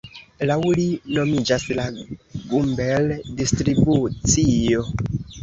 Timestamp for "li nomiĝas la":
0.77-1.85